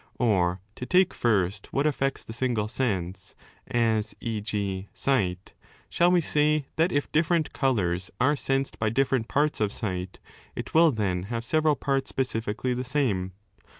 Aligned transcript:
Or, 0.17 0.61
to 0.77 0.87
take 0.87 1.13
first 1.13 1.71
what 1.71 1.85
affects 1.85 2.23
the 2.23 2.33
single 2.33 2.67
sense, 2.67 3.35
as 3.67 4.15
e,g, 4.19 4.89
sight, 4.95 5.53
shall 5.91 6.09
we 6.09 6.21
say 6.21 6.65
that 6.75 6.91
if 6.91 7.11
different 7.11 7.53
colours 7.53 8.09
are 8.19 8.35
sensed 8.35 8.79
by 8.79 8.89
different 8.89 9.27
parts 9.27 9.61
of 9.61 9.71
sight, 9.71 10.17
it 10.55 10.73
will 10.73 10.89
then 10.89 11.25
have 11.29 11.45
several 11.45 11.75
parts 11.75 12.09
specifically 12.09 12.73
the 12.73 12.83
same 12.83 13.33